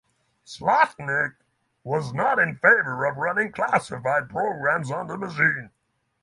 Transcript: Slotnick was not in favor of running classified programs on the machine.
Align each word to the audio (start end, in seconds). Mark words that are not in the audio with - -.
Slotnick 0.47 1.35
was 1.83 2.11
not 2.11 2.39
in 2.39 2.55
favor 2.55 3.05
of 3.05 3.17
running 3.17 3.51
classified 3.51 4.29
programs 4.31 4.89
on 4.89 5.05
the 5.05 5.15
machine. 5.15 5.69